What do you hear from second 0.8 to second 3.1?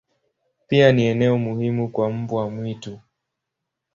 ni eneo muhimu kwa mbwa mwitu.